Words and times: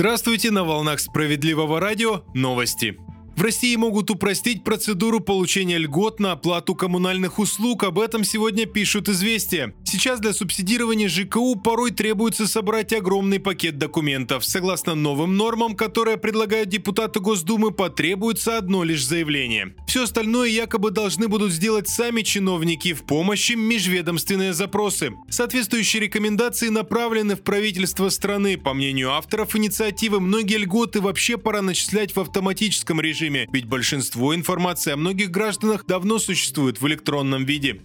Здравствуйте 0.00 0.50
на 0.50 0.64
волнах 0.64 0.98
справедливого 0.98 1.78
радио. 1.78 2.22
Новости. 2.32 2.96
В 3.40 3.42
России 3.42 3.74
могут 3.74 4.10
упростить 4.10 4.64
процедуру 4.64 5.20
получения 5.20 5.78
льгот 5.78 6.20
на 6.20 6.32
оплату 6.32 6.74
коммунальных 6.74 7.38
услуг. 7.38 7.84
Об 7.84 7.98
этом 7.98 8.22
сегодня 8.22 8.66
пишут 8.66 9.08
«Известия». 9.08 9.72
Сейчас 9.82 10.20
для 10.20 10.34
субсидирования 10.34 11.08
ЖКУ 11.08 11.56
порой 11.56 11.90
требуется 11.90 12.46
собрать 12.46 12.92
огромный 12.92 13.40
пакет 13.40 13.78
документов. 13.78 14.44
Согласно 14.44 14.94
новым 14.94 15.38
нормам, 15.38 15.74
которые 15.74 16.18
предлагают 16.18 16.68
депутаты 16.68 17.20
Госдумы, 17.20 17.70
потребуется 17.70 18.58
одно 18.58 18.84
лишь 18.84 19.06
заявление. 19.06 19.74
Все 19.88 20.02
остальное 20.04 20.50
якобы 20.50 20.90
должны 20.90 21.26
будут 21.26 21.50
сделать 21.50 21.88
сами 21.88 22.20
чиновники 22.20 22.92
в 22.92 23.04
помощи 23.04 23.52
межведомственные 23.52 24.52
запросы. 24.52 25.12
Соответствующие 25.30 26.02
рекомендации 26.02 26.68
направлены 26.68 27.36
в 27.36 27.42
правительство 27.42 28.10
страны. 28.10 28.58
По 28.58 28.74
мнению 28.74 29.12
авторов 29.12 29.56
инициативы, 29.56 30.20
многие 30.20 30.58
льготы 30.58 31.00
вообще 31.00 31.38
пора 31.38 31.62
начислять 31.62 32.14
в 32.14 32.20
автоматическом 32.20 33.00
режиме, 33.00 33.29
ведь 33.52 33.66
большинство 33.66 34.34
информации 34.34 34.92
о 34.92 34.96
многих 34.96 35.30
гражданах 35.30 35.86
давно 35.86 36.18
существует 36.18 36.80
в 36.80 36.86
электронном 36.86 37.44
виде. 37.44 37.80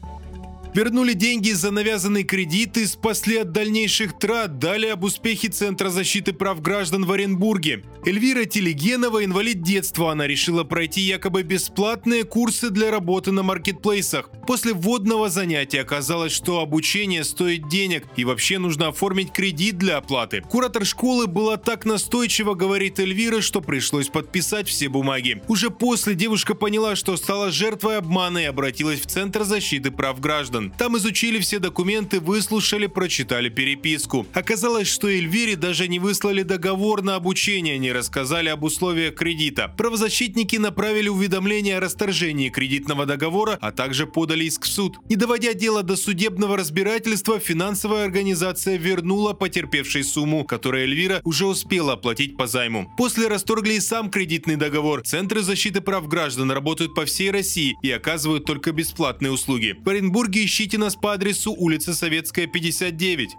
Вернули 0.76 1.14
деньги 1.14 1.52
за 1.52 1.72
навязанный 1.72 2.26
кредит 2.26 2.76
и 2.76 2.86
спасли 2.86 3.38
от 3.38 3.54
дальнейших 3.54 4.20
трат, 4.20 4.60
дали 4.60 4.88
об 4.88 5.06
успехе 5.06 5.48
Центра 5.48 5.90
защиты 5.90 6.34
прав 6.34 6.62
граждан 6.62 7.06
в 7.06 7.12
Оренбурге. 7.14 7.86
Эльвира 8.06 8.44
Телегенова– 8.44 9.24
инвалид 9.26 9.62
детства. 9.62 10.12
Она 10.12 10.28
решила 10.28 10.66
пройти 10.66 11.00
якобы 11.00 11.44
бесплатные 11.44 12.26
курсы 12.26 12.72
для 12.72 12.92
работы 12.92 13.32
на 13.32 13.42
маркетплейсах. 13.42 14.30
После 14.46 14.74
вводного 14.74 15.30
занятия 15.30 15.80
оказалось, 15.80 16.34
что 16.34 16.60
обучение 16.60 17.24
стоит 17.24 17.70
денег 17.70 18.06
и 18.18 18.26
вообще 18.26 18.60
нужно 18.60 18.90
оформить 18.90 19.32
кредит 19.32 19.78
для 19.78 19.96
оплаты. 19.96 20.42
Куратор 20.42 20.86
школы 20.86 21.28
была 21.28 21.56
так 21.56 21.86
настойчива, 21.86 22.54
говорит 22.54 23.00
Эльвира, 23.00 23.40
что 23.40 23.62
пришлось 23.62 24.10
подписать 24.10 24.68
все 24.68 24.90
бумаги. 24.90 25.42
Уже 25.48 25.70
после 25.70 26.16
девушка 26.16 26.54
поняла, 26.54 26.98
что 26.98 27.16
стала 27.16 27.50
жертвой 27.50 27.98
обмана 27.98 28.40
и 28.40 28.44
обратилась 28.44 29.00
в 29.00 29.06
Центр 29.06 29.46
защиты 29.46 29.90
прав 29.90 30.20
граждан. 30.20 30.65
Там 30.78 30.98
изучили 30.98 31.40
все 31.40 31.60
документы, 31.60 32.20
выслушали, 32.20 32.88
прочитали 32.88 33.50
переписку. 33.50 34.26
Оказалось, 34.34 34.88
что 34.88 35.10
Эльвире 35.10 35.56
даже 35.56 35.88
не 35.88 36.00
выслали 36.00 36.44
договор 36.44 37.02
на 37.02 37.16
обучение, 37.16 37.78
не 37.78 37.92
рассказали 37.92 38.50
об 38.50 38.64
условиях 38.64 39.16
кредита. 39.16 39.74
Правозащитники 39.78 40.58
направили 40.58 41.10
уведомление 41.10 41.78
о 41.78 41.80
расторжении 41.80 42.50
кредитного 42.50 43.06
договора, 43.06 43.58
а 43.62 43.72
также 43.72 44.08
подали 44.08 44.46
иск 44.46 44.66
в 44.66 44.68
суд. 44.68 44.98
Не 45.10 45.16
доводя 45.16 45.54
дело 45.54 45.84
до 45.84 45.96
судебного 45.96 46.58
разбирательства, 46.58 47.40
финансовая 47.40 48.06
организация 48.06 48.78
вернула 48.78 49.34
потерпевшей 49.34 50.04
сумму, 50.04 50.44
которую 50.44 50.84
Эльвира 50.84 51.22
уже 51.24 51.46
успела 51.46 51.94
оплатить 51.94 52.38
по 52.38 52.48
займу. 52.48 52.92
После 52.98 53.28
расторгли 53.28 53.74
и 53.74 53.80
сам 53.80 54.10
кредитный 54.10 54.56
договор. 54.56 55.02
Центры 55.04 55.42
защиты 55.42 55.82
прав 55.82 56.08
граждан 56.08 56.52
работают 56.52 56.96
по 56.96 57.06
всей 57.06 57.32
России 57.32 57.78
и 57.82 57.92
оказывают 57.92 58.46
только 58.46 58.72
бесплатные 58.72 59.32
услуги. 59.32 59.76
В 59.84 59.90
Оренбурге 59.90 60.42
ищите 60.56 60.78
нас 60.78 60.96
по 60.96 61.12
адресу 61.12 61.52
улица 61.52 61.94
Советская, 61.94 62.48
59. 62.48 63.32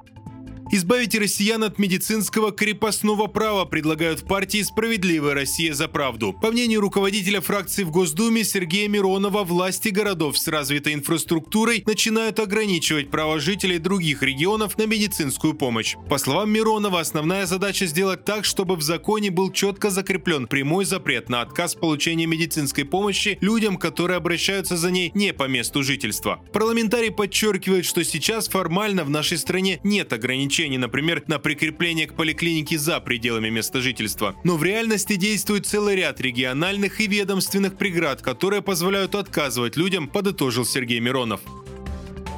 Избавить 0.69 1.15
россиян 1.15 1.63
от 1.63 1.79
медицинского 1.79 2.51
крепостного 2.51 3.29
права 3.29 3.67
предлагают 3.67 4.23
в 4.23 4.27
партии 4.27 4.63
«Справедливая 4.63 5.33
Россия 5.33 5.73
за 5.73 5.87
правду». 5.87 6.33
По 6.33 6.51
мнению 6.51 6.81
руководителя 6.81 7.41
фракции 7.41 7.85
в 7.85 7.93
Госдуме 7.93 8.43
Сергея 8.43 8.89
Миронова, 8.89 9.45
власти 9.45 9.91
городов 9.91 10.37
с 10.37 10.49
развитой 10.49 10.95
инфраструктурой 10.95 11.85
начинают 11.87 12.41
ограничивать 12.41 13.11
право 13.11 13.39
жителей 13.39 13.79
других 13.79 14.25
регионов 14.25 14.77
на 14.77 14.87
медицинскую 14.87 15.55
помощь. 15.55 15.95
По 16.09 16.19
словам 16.19 16.51
Миронова, 16.51 16.99
основная 16.99 17.47
задача 17.47 17.87
сделать 17.87 18.25
так, 18.25 18.45
чтобы 18.45 18.75
в 18.75 18.83
законе 18.83 19.31
был 19.31 19.53
четко 19.53 19.91
закреплен 19.91 20.49
прямой 20.49 20.85
запрет 20.85 21.29
на 21.29 21.43
отказ 21.43 21.77
получения 21.77 22.27
медицинской 22.27 22.85
помощи 22.85 23.39
людям, 23.41 23.77
которые 23.77 24.17
обращаются 24.17 24.77
за 24.77 24.91
ней 24.91 25.13
не 25.15 25.33
по 25.33 25.45
месту 25.45 25.85
жительства. 25.85 26.41
Парламентарий 26.53 27.13
подчеркивает, 27.13 27.85
что 27.85 28.03
сейчас 28.03 28.49
формально 28.49 29.05
в 29.05 29.11
нашей 29.11 29.39
стране 29.39 29.79
нет 29.85 30.13
ограничений 30.13 30.56
ограничений, 30.57 30.79
например, 30.79 31.23
на 31.27 31.39
прикрепление 31.39 32.07
к 32.07 32.15
поликлинике 32.15 32.79
за 32.79 33.01
пределами 33.01 33.51
места 33.51 33.81
жительства. 33.81 34.35
Но 34.45 34.57
в 34.57 34.65
реальности 34.65 35.17
действует 35.17 35.67
целый 35.67 35.97
ряд 35.97 36.21
региональных 36.21 37.01
и 37.01 37.07
ведомственных 37.07 37.77
преград, 37.77 38.23
которые 38.23 38.63
позволяют 38.63 39.15
отказывать 39.15 39.77
людям, 39.77 40.09
подытожил 40.09 40.65
Сергей 40.65 41.01
Миронов. 41.01 41.41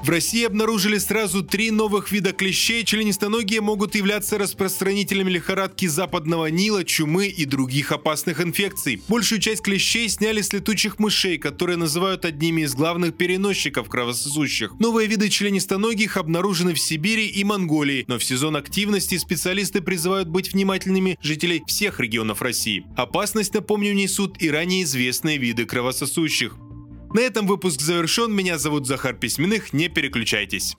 В 0.09 0.11
России 0.11 0.47
обнаружили 0.47 0.97
сразу 0.97 1.43
три 1.43 1.71
новых 1.71 2.11
вида 2.13 2.33
клещей. 2.33 2.83
Членистоногие 2.83 3.61
могут 3.61 3.95
являться 3.95 4.39
распространителями 4.39 5.33
лихорадки 5.33 5.85
западного 5.85 6.47
Нила, 6.47 6.83
чумы 6.83 7.27
и 7.27 7.45
других 7.45 7.93
опасных 7.93 8.41
инфекций. 8.41 9.03
Большую 9.07 9.39
часть 9.39 9.61
клещей 9.61 10.09
сняли 10.09 10.41
с 10.41 10.51
летучих 10.51 10.99
мышей, 10.99 11.37
которые 11.37 11.77
называют 11.77 12.25
одними 12.25 12.63
из 12.63 12.75
главных 12.75 13.19
переносчиков 13.19 13.91
кровососущих. 13.91 14.81
Новые 14.81 15.09
виды 15.09 15.29
членистоногих 15.29 16.17
обнаружены 16.17 16.73
в 16.73 16.81
Сибири 16.81 17.27
и 17.27 17.45
Монголии, 17.45 18.07
но 18.09 18.19
в 18.19 18.25
сезон 18.25 18.57
активности 18.57 19.19
специалисты 19.19 19.83
призывают 19.83 20.29
быть 20.29 20.55
внимательными 20.55 21.19
жителей 21.21 21.63
всех 21.67 22.01
регионов 22.01 22.41
России. 22.41 22.87
Опасность, 22.97 23.53
напомню, 23.53 23.93
несут 23.93 24.41
и 24.41 24.51
ранее 24.51 24.85
известные 24.85 25.37
виды 25.37 25.67
кровососущих. 25.67 26.55
На 27.13 27.21
этом 27.21 27.47
выпуск 27.47 27.81
завершен. 27.81 28.33
Меня 28.33 28.59
зовут 28.59 28.87
Захар 28.87 29.15
Письменных. 29.15 29.73
Не 29.73 29.89
переключайтесь. 29.89 30.77